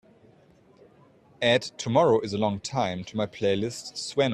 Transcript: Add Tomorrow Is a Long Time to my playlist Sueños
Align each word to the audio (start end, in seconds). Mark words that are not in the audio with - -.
Add 1.43 1.61
Tomorrow 1.77 2.21
Is 2.21 2.33
a 2.33 2.39
Long 2.39 2.59
Time 2.59 3.03
to 3.03 3.15
my 3.15 3.27
playlist 3.27 3.93
Sueños 3.93 4.29